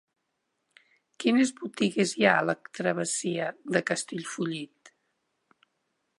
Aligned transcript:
Quines 1.23 1.51
botigues 1.59 2.13
hi 2.21 2.27
ha 2.29 2.33
a 2.39 2.47
la 2.51 2.57
travessia 2.79 3.53
de 3.77 3.85
Castellfollit? 3.93 4.95